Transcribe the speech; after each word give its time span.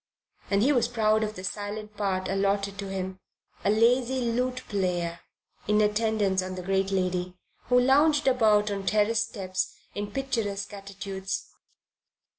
And 0.49 0.63
he 0.63 0.71
was 0.73 0.87
proud 0.87 1.21
of 1.21 1.35
the 1.35 1.43
silent 1.43 1.95
part 1.95 2.27
allotted 2.27 2.79
to 2.79 2.87
him, 2.89 3.19
a 3.63 3.69
lazy 3.69 4.19
lute 4.31 4.63
player 4.67 5.19
in 5.67 5.79
attendance 5.79 6.41
on 6.41 6.55
the 6.55 6.63
great 6.63 6.89
lady, 6.89 7.37
who 7.65 7.79
lounged 7.79 8.25
about 8.27 8.71
on 8.71 8.87
terrace 8.87 9.21
steps 9.23 9.75
in 9.93 10.09
picturesque 10.09 10.73
attitudes. 10.73 11.51